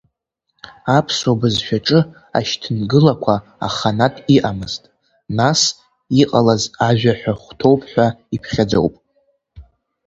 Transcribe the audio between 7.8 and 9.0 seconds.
ҳәа иԥхьаӡоуп.